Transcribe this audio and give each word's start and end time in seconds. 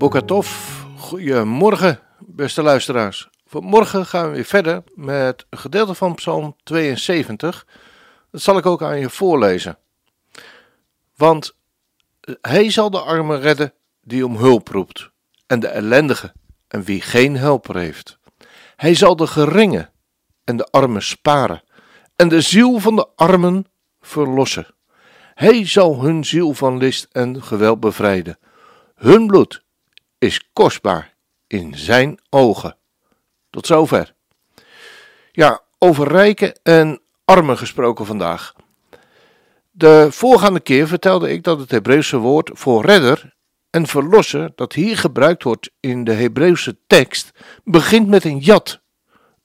Bokatov, 0.00 0.48
goedemorgen 0.96 2.00
beste 2.18 2.62
luisteraars. 2.62 3.28
Vanmorgen 3.46 4.06
gaan 4.06 4.28
we 4.28 4.34
weer 4.34 4.44
verder 4.44 4.82
met 4.94 5.46
een 5.50 5.58
gedeelte 5.58 5.94
van 5.94 6.14
Psalm 6.14 6.56
72. 6.62 7.66
Dat 8.30 8.40
zal 8.40 8.58
ik 8.58 8.66
ook 8.66 8.82
aan 8.82 8.98
je 8.98 9.10
voorlezen. 9.10 9.78
Want 11.16 11.56
hij 12.40 12.70
zal 12.70 12.90
de 12.90 13.00
armen 13.00 13.40
redden 13.40 13.72
die 14.02 14.26
om 14.26 14.36
hulp 14.36 14.68
roept, 14.68 15.10
en 15.46 15.60
de 15.60 15.68
ellendige 15.68 16.32
en 16.68 16.82
wie 16.82 17.00
geen 17.00 17.36
helper 17.36 17.76
heeft. 17.76 18.18
Hij 18.76 18.94
zal 18.94 19.16
de 19.16 19.26
geringen 19.26 19.90
en 20.44 20.56
de 20.56 20.66
armen 20.70 21.02
sparen, 21.02 21.62
en 22.16 22.28
de 22.28 22.40
ziel 22.40 22.78
van 22.78 22.96
de 22.96 23.08
armen 23.16 23.66
verlossen. 24.00 24.74
Hij 25.34 25.66
zal 25.66 26.02
hun 26.02 26.24
ziel 26.24 26.54
van 26.54 26.78
list 26.78 27.08
en 27.12 27.42
geweld 27.42 27.80
bevrijden. 27.80 28.38
Hun 28.94 29.26
bloed 29.26 29.68
is 30.20 30.50
kostbaar 30.52 31.14
in 31.46 31.78
zijn 31.78 32.18
ogen. 32.30 32.76
Tot 33.50 33.66
zover. 33.66 34.14
Ja, 35.32 35.60
over 35.78 36.08
rijken 36.08 36.60
en 36.62 37.00
armen 37.24 37.58
gesproken 37.58 38.06
vandaag. 38.06 38.52
De 39.70 40.06
voorgaande 40.10 40.60
keer 40.60 40.88
vertelde 40.88 41.30
ik 41.30 41.42
dat 41.44 41.58
het 41.58 41.70
Hebreeuwse 41.70 42.16
woord 42.16 42.50
voor 42.52 42.84
redder 42.84 43.34
en 43.70 43.86
verlosser, 43.86 44.52
dat 44.54 44.72
hier 44.72 44.96
gebruikt 44.96 45.42
wordt 45.42 45.70
in 45.80 46.04
de 46.04 46.12
Hebreeuwse 46.12 46.76
tekst, 46.86 47.30
begint 47.64 48.08
met 48.08 48.24
een 48.24 48.38
jat, 48.38 48.80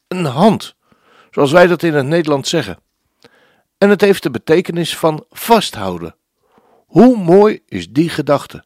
een 0.08 0.26
hand, 0.26 0.76
zoals 1.32 1.52
wij 1.52 1.68
dat 1.68 1.84
in 1.84 1.94
het 1.94 2.06
Nederlands 2.06 2.50
zeggen. 2.50 2.80
En 3.78 3.90
het 3.90 4.02
heeft 4.02 4.24
de 4.24 4.32
betekenis 4.32 4.98
van 4.98 5.26
vasthouden. 5.30 6.16
Hoe 6.86 7.18
mooi 7.18 7.62
is 7.68 7.90
die 7.92 8.10
gedachte? 8.10 8.66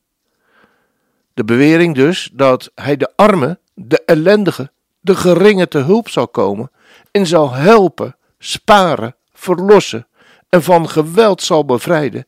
De 1.40 1.46
bewering 1.46 1.96
dus 1.96 2.30
dat 2.34 2.72
hij 2.76 2.98
de 2.98 3.12
armen, 3.16 3.60
de 3.74 4.04
ellendigen, 4.06 4.72
de 5.00 5.16
geringe 5.16 5.68
te 5.68 5.78
hulp 5.78 6.10
zal 6.10 6.28
komen 6.28 6.72
en 7.12 7.28
zal 7.28 7.52
helpen, 7.52 8.16
sparen, 8.40 9.16
verlossen 9.34 10.08
en 10.50 10.64
van 10.64 10.90
geweld 10.90 11.42
zal 11.42 11.66
bevrijden, 11.66 12.28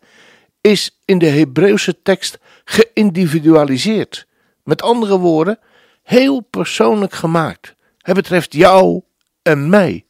is 0.62 1.00
in 1.06 1.18
de 1.18 1.26
Hebreeuwse 1.26 2.02
tekst 2.02 2.40
geïndividualiseerd. 2.66 4.28
Met 4.64 4.82
andere 4.82 5.18
woorden, 5.18 5.60
heel 6.04 6.40
persoonlijk 6.40 7.14
gemaakt. 7.14 7.76
Het 7.98 8.16
betreft 8.16 8.54
jou 8.54 9.02
en 9.42 9.70
mij. 9.70 10.06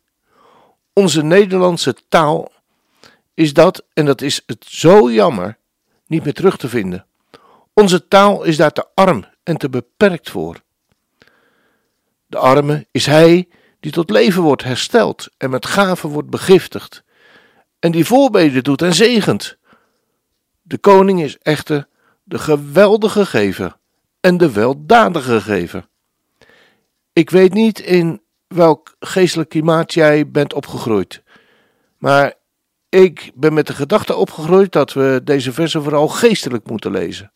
Onze 0.94 1.24
Nederlandse 1.24 1.96
taal 2.10 2.52
is 3.34 3.54
dat, 3.54 3.84
en 3.94 4.06
dat 4.06 4.22
is 4.22 4.44
het 4.46 4.66
zo 4.68 5.12
jammer, 5.12 5.58
niet 6.08 6.24
meer 6.24 6.34
terug 6.34 6.58
te 6.58 6.70
vinden. 6.70 7.06
Onze 7.74 8.08
taal 8.08 8.44
is 8.44 8.58
daar 8.58 8.72
te 8.72 8.86
arm 8.94 9.26
en 9.44 9.58
te 9.58 9.70
beperkt 9.70 10.30
voor. 10.30 10.62
De 12.28 12.38
arme 12.38 12.88
is 12.92 13.06
hij 13.06 13.48
die 13.80 13.92
tot 13.92 14.10
leven 14.10 14.42
wordt 14.42 14.64
hersteld 14.64 15.30
en 15.38 15.50
met 15.50 15.66
gaven 15.66 16.10
wordt 16.10 16.30
begiftigd, 16.30 17.04
en 17.80 17.92
die 17.92 18.06
voorbeden 18.06 18.64
doet 18.64 18.82
en 18.82 18.94
zegent. 18.94 19.58
De 20.62 20.78
koning 20.78 21.22
is 21.22 21.38
echter 21.38 21.88
de 22.24 22.40
geweldige 22.40 23.26
gever 23.26 23.78
en 24.20 24.38
de 24.38 24.52
weldadige 24.52 25.42
gever. 25.42 25.88
Ik 27.14 27.30
weet 27.30 27.54
niet 27.54 27.80
in 27.80 28.22
welk 28.48 28.96
geestelijk 29.00 29.50
klimaat 29.50 29.94
jij 29.94 30.32
bent 30.32 30.54
opgegroeid, 30.54 31.24
maar 31.98 32.34
ik 32.90 33.32
ben 33.36 33.54
met 33.54 33.68
de 33.68 33.74
gedachte 33.74 34.16
opgegroeid 34.16 34.72
dat 34.72 34.94
we 34.94 35.22
deze 35.24 35.54
versen 35.54 35.84
vooral 35.84 36.08
geestelijk 36.08 36.70
moeten 36.70 36.92
lezen. 36.92 37.32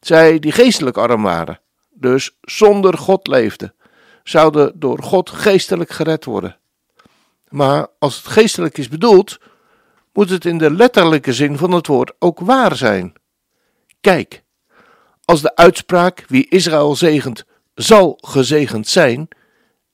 Zij 0.00 0.38
die 0.38 0.52
geestelijk 0.52 0.96
arm 0.96 1.22
waren, 1.22 1.60
dus 1.90 2.36
zonder 2.40 2.98
God 2.98 3.26
leefden, 3.26 3.74
zouden 4.22 4.72
door 4.74 5.02
God 5.02 5.30
geestelijk 5.30 5.90
gered 5.90 6.24
worden. 6.24 6.58
Maar 7.48 7.86
als 7.98 8.16
het 8.16 8.26
geestelijk 8.26 8.78
is 8.78 8.88
bedoeld, 8.88 9.38
moet 10.12 10.30
het 10.30 10.44
in 10.44 10.58
de 10.58 10.70
letterlijke 10.70 11.32
zin 11.32 11.56
van 11.56 11.70
het 11.70 11.86
woord 11.86 12.12
ook 12.18 12.40
waar 12.40 12.76
zijn. 12.76 13.12
Kijk, 14.00 14.42
als 15.24 15.40
de 15.40 15.56
uitspraak 15.56 16.24
wie 16.28 16.48
Israël 16.48 16.96
zegent, 16.96 17.44
zal 17.74 18.18
gezegend 18.20 18.88
zijn, 18.88 19.28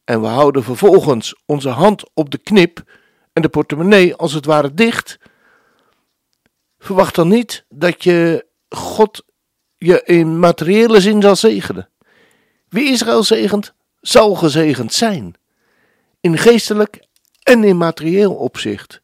en 0.05 0.21
we 0.21 0.27
houden 0.27 0.63
vervolgens 0.63 1.43
onze 1.47 1.69
hand 1.69 2.05
op 2.15 2.31
de 2.31 2.39
knip 2.39 2.85
en 3.33 3.43
de 3.43 3.49
portemonnee 3.49 4.15
als 4.15 4.33
het 4.33 4.45
ware 4.45 4.75
dicht, 4.75 5.19
verwacht 6.79 7.15
dan 7.15 7.29
niet 7.29 7.65
dat 7.69 8.05
je 8.05 8.47
God 8.69 9.25
je 9.79 10.03
in 10.05 10.39
materiële 10.39 11.01
zin 11.01 11.23
zal 11.23 11.37
zegenen. 11.37 11.89
Wie 12.69 12.91
Israël 12.91 13.23
zegent, 13.23 13.75
zal 14.01 14.35
gezegend 14.35 14.93
zijn, 14.93 15.35
in 16.21 16.39
geestelijk 16.39 17.07
en 17.43 17.65
in 17.65 17.77
materieel 17.77 18.35
opzicht. 18.35 19.03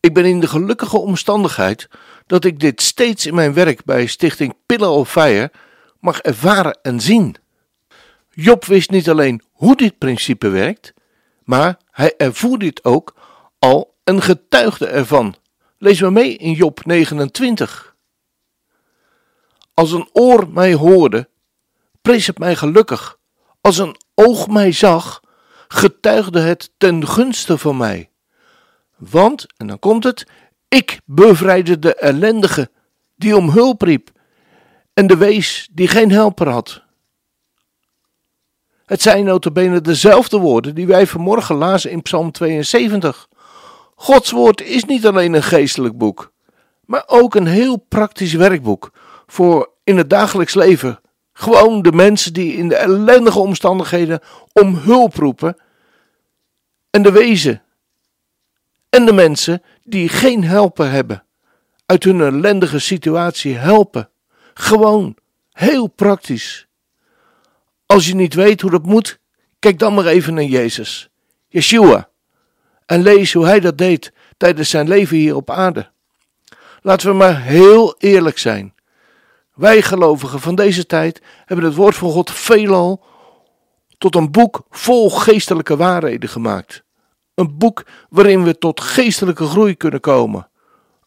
Ik 0.00 0.14
ben 0.14 0.24
in 0.24 0.40
de 0.40 0.46
gelukkige 0.46 0.98
omstandigheid 0.98 1.88
dat 2.26 2.44
ik 2.44 2.60
dit 2.60 2.82
steeds 2.82 3.26
in 3.26 3.34
mijn 3.34 3.54
werk 3.54 3.84
bij 3.84 4.06
Stichting 4.06 4.54
Pillar 4.66 4.90
of 4.90 5.10
Fire 5.10 5.50
mag 6.00 6.20
ervaren 6.20 6.78
en 6.82 7.00
zien. 7.00 7.36
Job 8.30 8.64
wist 8.64 8.90
niet 8.90 9.08
alleen 9.08 9.42
hoe 9.52 9.76
dit 9.76 9.98
principe 9.98 10.48
werkt, 10.48 10.94
maar 11.44 11.78
hij 11.90 12.16
ervoer 12.16 12.58
dit 12.58 12.84
ook 12.84 13.14
al 13.58 13.94
en 14.04 14.22
getuigde 14.22 14.86
ervan. 14.86 15.34
Lees 15.78 16.00
maar 16.00 16.12
mee 16.12 16.36
in 16.36 16.52
Job 16.52 16.84
29. 16.84 17.93
Als 19.74 19.92
een 19.92 20.08
oor 20.12 20.48
mij 20.48 20.74
hoorde, 20.74 21.28
prees 22.02 22.26
het 22.26 22.38
mij 22.38 22.56
gelukkig. 22.56 23.18
Als 23.60 23.78
een 23.78 23.96
oog 24.14 24.48
mij 24.48 24.72
zag, 24.72 25.20
getuigde 25.68 26.40
het 26.40 26.70
ten 26.78 27.06
gunste 27.08 27.58
van 27.58 27.76
mij. 27.76 28.10
Want, 28.96 29.46
en 29.56 29.66
dan 29.66 29.78
komt 29.78 30.04
het, 30.04 30.26
ik 30.68 31.00
bevrijdde 31.04 31.78
de 31.78 31.94
ellendige 31.94 32.70
die 33.16 33.36
om 33.36 33.50
hulp 33.50 33.82
riep 33.82 34.10
en 34.94 35.06
de 35.06 35.16
wees 35.16 35.68
die 35.72 35.88
geen 35.88 36.10
helper 36.10 36.48
had. 36.48 36.82
Het 38.86 39.02
zijn 39.02 39.24
notabene 39.24 39.80
dezelfde 39.80 40.38
woorden 40.38 40.74
die 40.74 40.86
wij 40.86 41.06
vanmorgen 41.06 41.56
lazen 41.56 41.90
in 41.90 42.02
Psalm 42.02 42.32
72. 42.32 43.28
Gods 43.94 44.30
woord 44.30 44.60
is 44.60 44.84
niet 44.84 45.06
alleen 45.06 45.34
een 45.34 45.42
geestelijk 45.42 45.98
boek, 45.98 46.32
maar 46.84 47.02
ook 47.06 47.34
een 47.34 47.46
heel 47.46 47.76
praktisch 47.76 48.32
werkboek 48.32 48.90
voor 49.26 49.70
in 49.84 49.96
het 49.96 50.10
dagelijks 50.10 50.54
leven 50.54 50.98
gewoon 51.34 51.82
de 51.82 51.92
mensen 51.92 52.32
die 52.32 52.56
in 52.56 52.68
de 52.68 52.76
ellendige 52.76 53.38
omstandigheden 53.38 54.20
om 54.52 54.74
hulp 54.74 55.14
roepen. 55.14 55.56
En 56.90 57.02
de 57.02 57.12
wezen. 57.12 57.62
En 58.88 59.06
de 59.06 59.12
mensen 59.12 59.62
die 59.82 60.08
geen 60.08 60.44
helper 60.44 60.90
hebben. 60.90 61.24
Uit 61.86 62.04
hun 62.04 62.20
ellendige 62.20 62.78
situatie 62.78 63.54
helpen. 63.54 64.08
Gewoon. 64.54 65.16
Heel 65.52 65.86
praktisch. 65.86 66.66
Als 67.86 68.06
je 68.06 68.14
niet 68.14 68.34
weet 68.34 68.60
hoe 68.60 68.70
dat 68.70 68.86
moet, 68.86 69.18
kijk 69.58 69.78
dan 69.78 69.94
maar 69.94 70.06
even 70.06 70.34
naar 70.34 70.44
Jezus. 70.44 71.08
Yeshua. 71.48 72.08
En 72.86 73.02
lees 73.02 73.32
hoe 73.32 73.46
hij 73.46 73.60
dat 73.60 73.78
deed 73.78 74.12
tijdens 74.36 74.70
zijn 74.70 74.88
leven 74.88 75.16
hier 75.16 75.36
op 75.36 75.50
aarde. 75.50 75.90
Laten 76.82 77.08
we 77.08 77.14
maar 77.14 77.42
heel 77.42 77.94
eerlijk 77.98 78.38
zijn. 78.38 78.73
Wij 79.54 79.82
gelovigen 79.82 80.40
van 80.40 80.54
deze 80.54 80.86
tijd 80.86 81.22
hebben 81.44 81.66
het 81.66 81.74
woord 81.74 81.94
van 81.94 82.10
God 82.10 82.30
veelal 82.30 83.04
tot 83.98 84.14
een 84.14 84.30
boek 84.30 84.62
vol 84.70 85.10
geestelijke 85.10 85.76
waarheden 85.76 86.28
gemaakt. 86.28 86.84
Een 87.34 87.58
boek 87.58 87.84
waarin 88.08 88.44
we 88.44 88.58
tot 88.58 88.80
geestelijke 88.80 89.46
groei 89.46 89.76
kunnen 89.76 90.00
komen. 90.00 90.48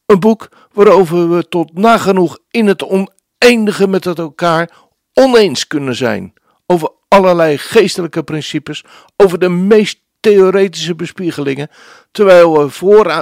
Een 0.05 0.19
boek 0.19 0.49
waarover 0.73 1.29
we 1.29 1.47
tot 1.47 1.73
nagenoeg 1.73 2.37
in 2.49 2.67
het 2.67 2.83
oneindige 2.83 3.87
met 3.87 4.05
elkaar 4.05 4.71
oneens 5.13 5.67
kunnen 5.67 5.95
zijn. 5.95 6.33
Over 6.65 6.91
allerlei 7.07 7.57
geestelijke 7.57 8.23
principes, 8.23 8.83
over 9.15 9.39
de 9.39 9.49
meest 9.49 9.99
theoretische 10.19 10.95
bespiegelingen, 10.95 11.69
terwijl 12.11 12.57
we 12.57 12.69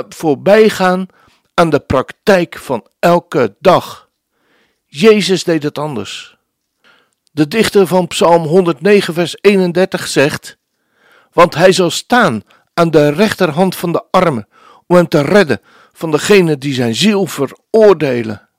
voorbij 0.10 0.70
gaan 0.70 1.06
aan 1.54 1.70
de 1.70 1.80
praktijk 1.80 2.58
van 2.58 2.88
elke 3.00 3.56
dag. 3.60 4.05
Jezus 4.98 5.44
deed 5.44 5.64
het 5.64 5.78
anders. 5.78 6.38
De 7.32 7.48
dichter 7.48 7.88
van 7.88 8.08
Psalm 8.08 8.44
109, 8.44 9.14
vers 9.14 9.38
31 9.42 10.08
zegt: 10.08 10.58
Want 11.32 11.56
hij 11.56 11.72
zal 11.72 11.90
staan 11.90 12.44
aan 12.74 12.92
de 12.92 13.10
rechterhand 13.10 13.76
van 13.76 13.92
de 13.92 14.04
armen, 14.12 14.48
om 14.88 14.96
hem 14.96 15.08
te 15.08 15.22
redden 15.22 15.62
van 15.94 16.12
degene 16.12 16.58
die 16.58 16.74
zijn 16.74 16.96
ziel 16.96 17.26
veroordelen. 17.26 18.50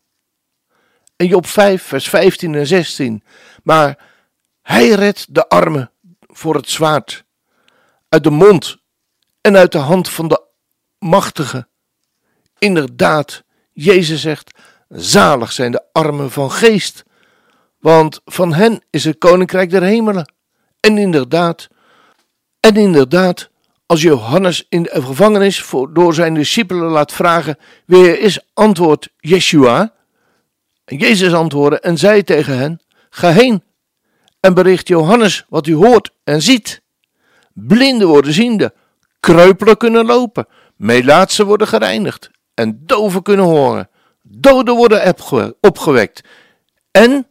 En 1.17 1.27
Job 1.27 1.47
5, 1.47 1.83
vers 1.83 2.09
15 2.09 2.55
en 2.55 2.67
16. 2.67 3.25
Maar 3.63 3.99
hij 4.63 4.89
redt 4.89 5.35
de 5.35 5.49
armen 5.49 5.91
voor 6.21 6.55
het 6.55 6.71
zwaard, 6.71 7.25
uit 8.09 8.25
de 8.25 8.31
mond 8.31 8.77
en 9.41 9.57
uit 9.57 9.73
de 9.73 9.79
hand 9.79 10.09
van 10.09 10.29
de 10.29 10.43
machtige. 10.99 11.69
Inderdaad, 12.59 13.45
Jezus 13.73 14.21
zegt: 14.21 14.59
Zalig 14.89 15.53
zijn 15.53 15.73
de 15.73 15.83
armen 15.93 16.31
van 16.31 16.51
geest, 16.51 17.05
want 17.79 18.21
van 18.25 18.53
hen 18.53 18.83
is 18.91 19.05
het 19.05 19.19
koninkrijk 19.19 19.71
der 19.71 19.83
hemelen. 19.83 20.33
En 20.81 20.99
inderdaad, 20.99 21.69
en 22.61 22.77
inderdaad, 22.77 23.51
als 23.87 24.03
Johannes 24.03 24.67
in 24.69 24.83
de 24.83 25.03
gevangenis 25.03 25.63
voor, 25.63 25.95
door 25.95 26.15
zijn 26.15 26.35
discipelen 26.35 26.91
laat 26.91 27.13
vragen 27.13 27.59
wie 27.87 28.09
er 28.09 28.21
is, 28.21 28.41
antwoordt 28.55 29.09
Yeshua. 29.19 29.95
En 30.85 30.97
Jezus 30.97 31.33
antwoordde 31.33 31.81
en 31.81 31.99
zei 31.99 32.23
tegen 32.23 32.59
hen: 32.59 32.81
Ga 33.11 33.31
heen 33.31 33.63
en 34.41 34.55
bericht 34.55 34.89
Johannes 34.89 35.45
wat 35.49 35.67
u 35.67 35.75
hoort 35.75 36.11
en 36.25 36.43
ziet. 36.43 36.83
Blinden 37.53 38.09
worden 38.09 38.33
ziende, 38.33 38.75
kreupelen 39.21 39.77
kunnen 39.77 40.07
lopen, 40.07 40.47
melaatsen 40.77 41.47
worden 41.47 41.67
gereinigd 41.67 42.31
en 42.55 42.83
doven 42.85 43.23
kunnen 43.23 43.45
horen, 43.45 43.89
doden 44.51 44.77
worden 44.77 45.15
opgewekt 45.61 46.21
en 46.91 47.27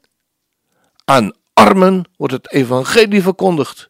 aan 1.06 1.34
armen 1.54 2.04
wordt 2.18 2.34
het 2.34 2.52
evangelie 2.52 3.22
verkondigd. 3.22 3.90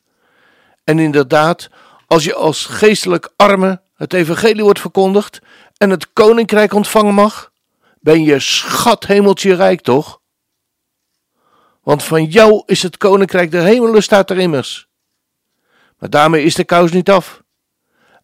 En 0.84 1.00
inderdaad, 1.00 1.70
als 2.08 2.24
je 2.24 2.34
als 2.34 2.66
geestelijk 2.66 3.34
arme 3.36 3.82
het 3.96 4.14
evangelie 4.14 4.64
wordt 4.64 4.80
verkondigd 4.80 5.40
en 5.78 5.90
het 5.90 6.14
koninkrijk 6.14 6.74
ontvangen 6.74 7.14
mag, 7.14 7.52
ben 8.00 8.24
je 8.24 8.40
schat 8.40 9.06
hemeltje 9.06 9.56
rijk 9.56 9.82
toch? 9.82 10.22
Want 11.84 12.04
van 12.04 12.26
jou 12.26 12.64
is 12.66 12.84
het 12.84 12.98
koninkrijk 12.98 13.52
der 13.52 13.64
hemelen, 13.64 14.04
staat 14.04 14.30
er 14.30 14.38
immers. 14.38 14.88
Maar 15.98 16.10
daarmee 16.10 16.44
is 16.44 16.56
de 16.56 16.64
kous 16.64 16.92
niet 16.92 17.10
af. 17.10 17.44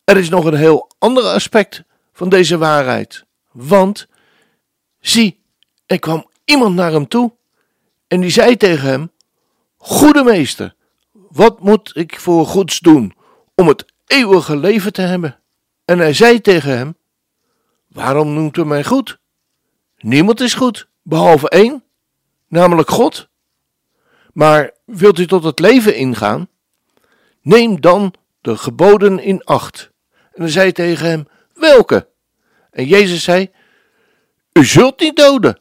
Er 0.04 0.18
is 0.18 0.30
nog 0.30 0.46
een 0.46 0.56
heel 0.56 0.92
ander 1.00 1.24
aspect 1.24 1.84
van 2.14 2.30
deze 2.30 2.58
waarheid. 2.58 3.26
Want, 3.52 4.08
zie, 5.02 5.40
er 5.86 6.00
kwam 6.00 6.30
iemand 6.46 6.76
naar 6.76 6.92
hem 6.92 7.08
toe 7.08 7.34
en 8.08 8.22
die 8.22 8.30
zei 8.30 8.58
tegen 8.58 8.88
hem: 8.88 9.12
Goede 9.78 10.24
meester, 10.24 10.76
wat 11.12 11.60
moet 11.60 11.92
ik 11.94 12.20
voor 12.20 12.46
goeds 12.46 12.80
doen 12.80 13.14
om 13.56 13.68
het 13.68 13.86
eeuwige 14.08 14.58
leven 14.58 14.94
te 14.94 15.02
hebben? 15.02 15.40
En 15.86 16.00
hij 16.00 16.14
zei 16.14 16.42
tegen 16.42 16.78
hem: 16.78 16.98
Waarom 17.88 18.34
noemt 18.34 18.58
u 18.58 18.66
mij 18.66 18.84
goed? 18.84 19.20
Niemand 19.98 20.40
is 20.40 20.54
goed, 20.54 20.88
behalve 21.02 21.50
één, 21.50 21.84
namelijk 22.48 22.90
God. 22.90 23.30
Maar 24.34 24.72
wilt 24.86 25.20
u 25.20 25.28
tot 25.28 25.44
het 25.44 25.60
leven 25.60 25.96
ingaan? 25.96 26.48
Neem 27.42 27.82
dan 27.82 28.14
de 28.42 28.58
geboden 28.58 29.20
in 29.20 29.44
acht. 29.44 29.92
En 30.34 30.42
hij 30.42 30.52
zei 30.52 30.72
tegen 30.72 31.10
hem: 31.10 31.28
Welke? 31.54 32.08
En 32.72 32.86
Jezus 32.86 33.24
zei: 33.24 33.52
U 34.54 34.66
zult 34.66 35.00
niet 35.00 35.16
doden. 35.16 35.60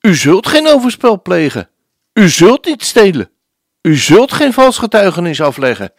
U 0.00 0.14
zult 0.14 0.46
geen 0.46 0.66
overspel 0.66 1.22
plegen. 1.22 1.68
U 2.12 2.28
zult 2.28 2.64
niet 2.64 2.82
stelen. 2.82 3.30
U 3.82 3.96
zult 3.96 4.32
geen 4.32 4.52
vals 4.52 4.78
getuigenis 4.78 5.40
afleggen. 5.40 5.92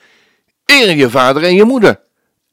Eer 0.66 0.96
je 0.96 1.10
vader 1.10 1.44
en 1.44 1.56
je 1.56 1.64
moeder. 1.64 2.02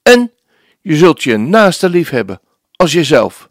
En 0.02 0.32
je 0.80 0.96
zult 0.96 1.22
je 1.22 1.36
naaste 1.36 1.88
lief 1.88 2.10
hebben 2.10 2.40
als 2.76 2.92
jezelf. 2.92 3.50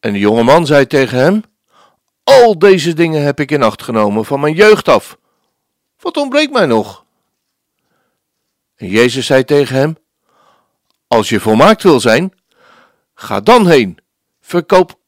En 0.00 0.12
de 0.12 0.18
jonge 0.18 0.42
man 0.42 0.66
zei 0.66 0.86
tegen 0.86 1.18
hem: 1.18 1.42
Al 2.24 2.58
deze 2.58 2.92
dingen 2.94 3.22
heb 3.22 3.40
ik 3.40 3.50
in 3.50 3.62
acht 3.62 3.82
genomen 3.82 4.24
van 4.24 4.40
mijn 4.40 4.54
jeugd 4.54 4.88
af. 4.88 5.18
Wat 5.98 6.16
ontbreekt 6.16 6.52
mij 6.52 6.66
nog? 6.66 7.04
En 8.76 8.88
Jezus 8.88 9.26
zei 9.26 9.44
tegen 9.44 9.76
hem: 9.76 9.98
Als 11.06 11.28
je 11.28 11.40
volmaakt 11.40 11.82
wil 11.82 12.00
zijn, 12.00 12.32
ga 13.14 13.40
dan 13.40 13.68
heen, 13.68 13.98
verkoop 14.50 14.98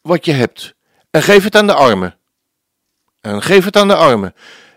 wat 0.00 0.24
je 0.24 0.32
hebt 0.32 0.74
en 1.10 1.22
geef 1.22 1.44
het 1.44 1.56
aan 1.56 1.66
de 1.66 1.74
armen. 1.74 2.16
En 3.20 3.42
geef 3.42 3.64
het 3.64 3.76
aan 3.76 3.88
de 3.88 3.96
armen, 3.96 4.34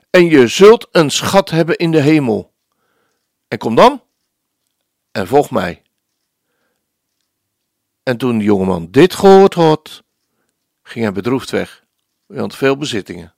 en 0.09 0.25
je 0.25 0.47
zult 0.47 0.87
een 0.91 1.09
schat 1.09 1.49
hebben 1.49 1.75
in 1.75 1.91
de 1.91 2.01
hemel. 2.01 2.53
En 3.47 3.57
kom 3.57 3.75
dan 3.75 4.03
en 5.11 5.27
volg 5.27 5.51
mij. 5.51 5.81
En 8.03 8.17
toen 8.17 8.37
de 8.37 8.43
jongeman 8.43 8.91
dit 8.91 9.13
gehoord 9.13 9.53
had, 9.53 10.03
ging 10.83 11.05
hij 11.05 11.13
bedroefd 11.13 11.49
weg, 11.49 11.83
want 12.25 12.55
veel 12.55 12.77
bezittingen. 12.77 13.33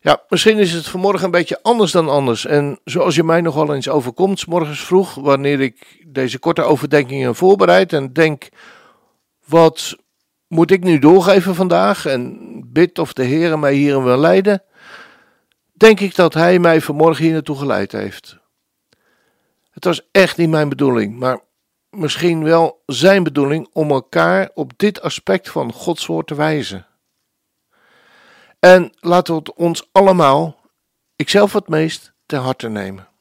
Ja, 0.00 0.22
misschien 0.28 0.58
is 0.58 0.72
het 0.72 0.88
vanmorgen 0.88 1.24
een 1.24 1.30
beetje 1.30 1.62
anders 1.62 1.92
dan 1.92 2.08
anders. 2.08 2.46
En 2.46 2.80
zoals 2.84 3.14
je 3.14 3.24
mij 3.24 3.40
nogal 3.40 3.74
eens 3.74 3.88
overkomt, 3.88 4.46
morgens 4.46 4.80
vroeg, 4.80 5.14
wanneer 5.14 5.60
ik 5.60 6.02
deze 6.06 6.38
korte 6.38 6.62
overdenkingen 6.62 7.34
voorbereid 7.34 7.92
en 7.92 8.12
denk: 8.12 8.48
wat 9.44 9.96
moet 10.46 10.70
ik 10.70 10.84
nu 10.84 10.98
doorgeven 10.98 11.54
vandaag? 11.54 12.06
En 12.06 12.38
bid 12.72 12.98
of 12.98 13.12
de 13.12 13.24
Heer 13.24 13.58
mij 13.58 13.74
hierin 13.74 14.04
wil 14.04 14.18
leiden, 14.18 14.62
denk 15.72 16.00
ik 16.00 16.14
dat 16.14 16.34
Hij 16.34 16.58
mij 16.58 16.80
vanmorgen 16.80 17.24
hier 17.24 17.32
naartoe 17.32 17.56
geleid 17.56 17.92
heeft. 17.92 18.40
Het 19.70 19.84
was 19.84 20.08
echt 20.10 20.36
niet 20.36 20.50
mijn 20.50 20.68
bedoeling, 20.68 21.18
maar 21.18 21.40
misschien 21.90 22.44
wel 22.44 22.82
zijn 22.86 23.22
bedoeling 23.22 23.68
om 23.72 23.90
elkaar 23.90 24.50
op 24.54 24.72
dit 24.76 25.02
aspect 25.02 25.50
van 25.50 25.72
Gods 25.72 26.06
woord 26.06 26.26
te 26.26 26.34
wijzen. 26.34 26.86
En 28.58 28.92
laten 29.00 29.34
we 29.34 29.38
het 29.38 29.54
ons 29.54 29.88
allemaal, 29.92 30.60
ikzelf 31.16 31.52
het 31.52 31.68
meest, 31.68 32.12
ter 32.26 32.38
harte 32.38 32.68
nemen. 32.68 33.11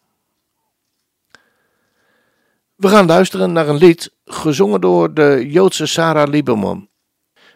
We 2.81 2.87
gaan 2.87 3.05
luisteren 3.05 3.51
naar 3.51 3.67
een 3.67 3.75
lied 3.75 4.13
gezongen 4.25 4.81
door 4.81 5.13
de 5.13 5.47
Joodse 5.49 5.85
Sarah 5.85 6.29
Lieberman 6.29 6.89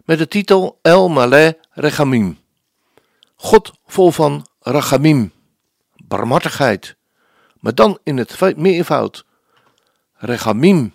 met 0.03 0.17
de 0.17 0.27
titel 0.27 0.79
El 0.81 1.09
Maleh 1.09 1.53
Rechamim. 1.69 2.37
God 3.35 3.71
vol 3.85 4.11
van 4.11 4.45
Rachamim, 4.59 5.31
barmhartigheid, 6.05 6.95
maar 7.59 7.75
dan 7.75 7.99
in 8.03 8.17
het 8.17 8.57
meervoud. 8.57 9.25
Rechamim. 10.13 10.93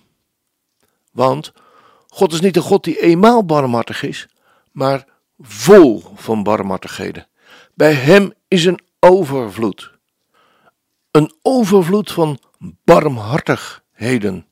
Want 1.12 1.52
God 2.08 2.32
is 2.32 2.40
niet 2.40 2.56
een 2.56 2.62
God 2.62 2.84
die 2.84 3.00
eenmaal 3.00 3.44
barmhartig 3.44 4.02
is, 4.02 4.28
maar 4.72 5.06
vol 5.38 6.02
van 6.14 6.42
barmhartigheden. 6.42 7.28
Bij 7.74 7.92
hem 7.92 8.32
is 8.48 8.64
een 8.64 8.80
overvloed. 9.00 9.90
Een 11.10 11.34
overvloed 11.42 12.12
van 12.12 12.38
barmhartigheden. 14.00 14.46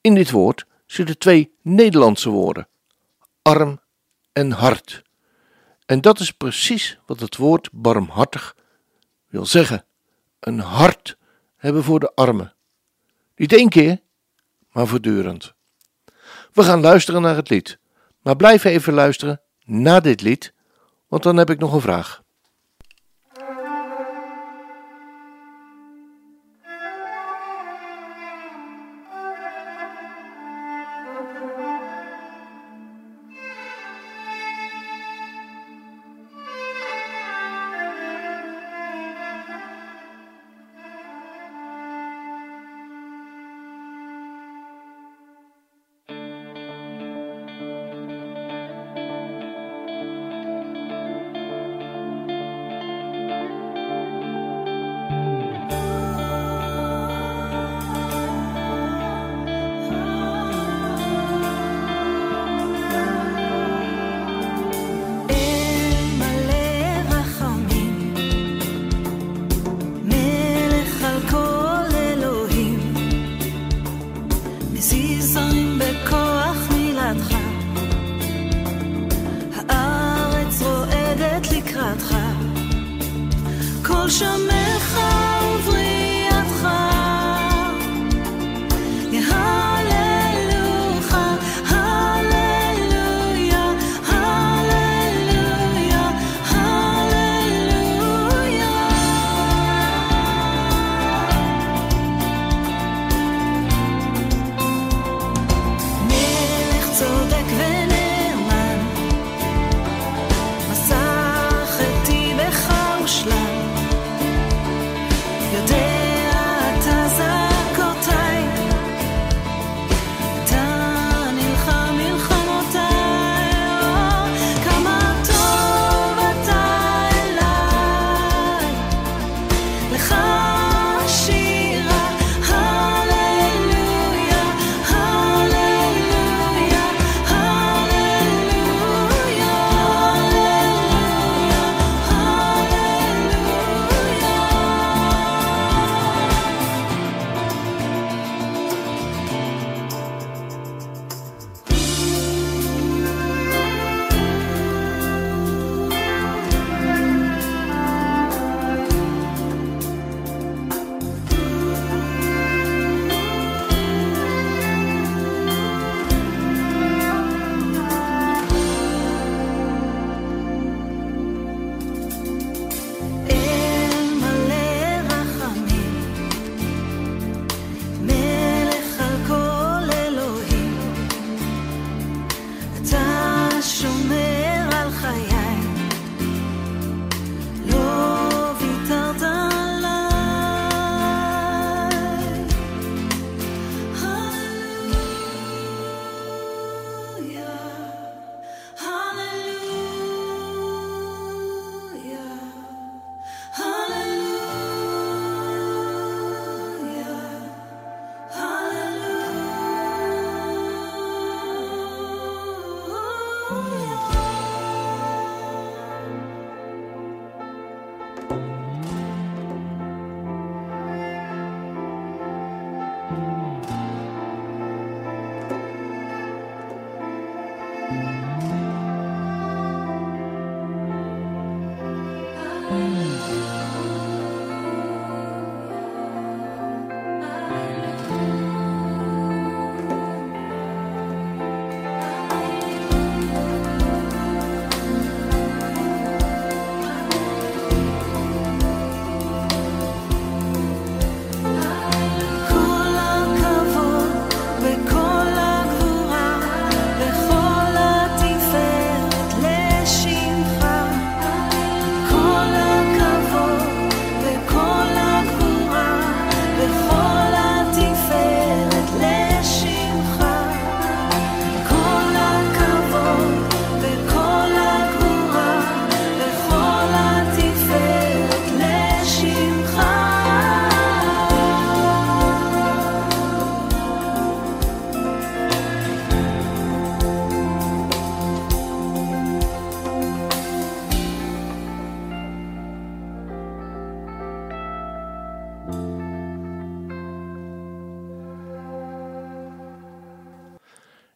In 0.00 0.14
dit 0.14 0.30
woord 0.30 0.66
zitten 0.86 1.18
twee 1.18 1.52
Nederlandse 1.62 2.30
woorden: 2.30 2.68
arm 3.42 3.80
en 4.32 4.50
hart. 4.50 5.02
En 5.86 6.00
dat 6.00 6.20
is 6.20 6.30
precies 6.30 6.98
wat 7.06 7.20
het 7.20 7.36
woord 7.36 7.68
barmhartig 7.72 8.56
wil 9.28 9.46
zeggen: 9.46 9.84
een 10.40 10.58
hart 10.58 11.16
hebben 11.56 11.84
voor 11.84 12.00
de 12.00 12.14
armen. 12.14 12.54
Niet 13.36 13.52
één 13.52 13.68
keer, 13.68 14.00
maar 14.72 14.86
voortdurend. 14.86 15.54
We 16.52 16.62
gaan 16.62 16.80
luisteren 16.80 17.22
naar 17.22 17.36
het 17.36 17.48
lied, 17.48 17.78
maar 18.22 18.36
blijf 18.36 18.64
even 18.64 18.92
luisteren 18.92 19.40
na 19.64 20.00
dit 20.00 20.20
lied, 20.20 20.52
want 21.08 21.22
dan 21.22 21.36
heb 21.36 21.50
ik 21.50 21.58
nog 21.58 21.72
een 21.72 21.80
vraag. 21.80 22.22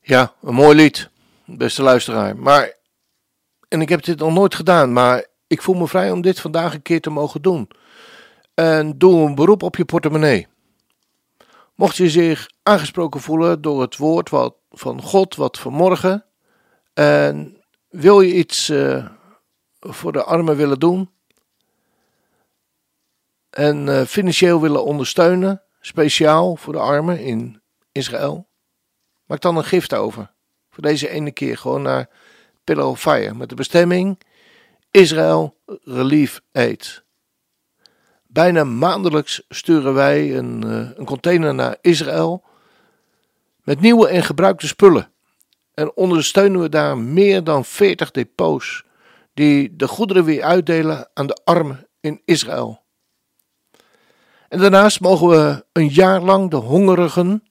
Ja, 0.04 0.34
een 0.42 0.54
mooi 0.54 0.76
lied, 0.76 1.10
beste 1.44 1.82
luisteraar. 1.82 2.36
Maar, 2.36 2.76
en 3.68 3.80
ik 3.80 3.88
heb 3.88 4.04
dit 4.04 4.18
nog 4.18 4.32
nooit 4.32 4.54
gedaan, 4.54 4.92
maar 4.92 5.26
ik 5.46 5.62
voel 5.62 5.74
me 5.74 5.88
vrij 5.88 6.10
om 6.10 6.20
dit 6.20 6.40
vandaag 6.40 6.74
een 6.74 6.82
keer 6.82 7.00
te 7.00 7.10
mogen 7.10 7.42
doen. 7.42 7.70
En 8.54 8.98
doe 8.98 9.26
een 9.26 9.34
beroep 9.34 9.62
op 9.62 9.76
je 9.76 9.84
portemonnee. 9.84 10.46
Mocht 11.74 11.96
je 11.96 12.10
zich 12.10 12.50
aangesproken 12.62 13.20
voelen 13.20 13.62
door 13.62 13.80
het 13.80 13.96
woord 13.96 14.30
wat, 14.30 14.54
van 14.70 15.02
God 15.02 15.36
wat 15.36 15.58
vanmorgen 15.58 16.24
en 16.94 17.56
wil 17.88 18.20
je 18.20 18.34
iets 18.34 18.68
uh, 18.68 19.06
voor 19.80 20.12
de 20.12 20.22
armen 20.22 20.56
willen 20.56 20.78
doen 20.78 21.10
en 23.50 23.86
uh, 23.86 24.02
financieel 24.02 24.60
willen 24.60 24.84
ondersteunen, 24.84 25.62
speciaal 25.80 26.56
voor 26.56 26.72
de 26.72 26.78
armen 26.78 27.18
in 27.18 27.62
Israël, 27.92 28.48
Maak 29.32 29.40
dan 29.40 29.56
een 29.56 29.64
gift 29.64 29.94
over. 29.94 30.30
Voor 30.70 30.82
deze 30.82 31.08
ene 31.08 31.30
keer 31.30 31.58
gewoon 31.58 31.82
naar 31.82 32.08
Pillow 32.64 32.96
Fire. 32.96 33.34
Met 33.34 33.48
de 33.48 33.54
bestemming 33.54 34.20
Israël 34.90 35.56
Relief 35.84 36.40
Aid. 36.52 37.04
Bijna 38.26 38.64
maandelijks 38.64 39.42
sturen 39.48 39.94
wij 39.94 40.36
een, 40.36 40.62
uh, 40.66 40.90
een 40.94 41.04
container 41.04 41.54
naar 41.54 41.76
Israël. 41.80 42.44
Met 43.62 43.80
nieuwe 43.80 44.08
en 44.08 44.22
gebruikte 44.22 44.66
spullen. 44.66 45.12
En 45.74 45.96
ondersteunen 45.96 46.60
we 46.60 46.68
daar 46.68 46.98
meer 46.98 47.44
dan 47.44 47.64
40 47.64 48.10
depots. 48.10 48.84
Die 49.34 49.76
de 49.76 49.88
goederen 49.88 50.24
weer 50.24 50.42
uitdelen 50.42 51.08
aan 51.14 51.26
de 51.26 51.40
armen 51.44 51.88
in 52.00 52.22
Israël. 52.24 52.82
En 54.48 54.58
daarnaast 54.58 55.00
mogen 55.00 55.28
we 55.28 55.64
een 55.72 55.88
jaar 55.88 56.20
lang 56.20 56.50
de 56.50 56.56
hongerigen 56.56 57.42